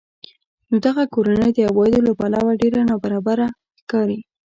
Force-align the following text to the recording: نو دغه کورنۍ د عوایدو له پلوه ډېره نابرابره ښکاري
نو 0.69 0.75
دغه 0.85 1.03
کورنۍ 1.13 1.49
د 1.53 1.59
عوایدو 1.69 2.05
له 2.07 2.13
پلوه 2.19 2.51
ډېره 2.61 2.79
نابرابره 2.89 3.47
ښکاري 3.79 4.19